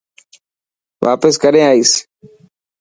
واپس 1.05 1.33
ڪڏهن 1.43 1.65
آئيس. 1.71 1.91